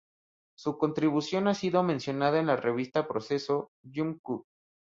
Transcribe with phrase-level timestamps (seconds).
[0.57, 4.47] Su contribución ha sido mencionada en la revista Proceso, "Jump Cut.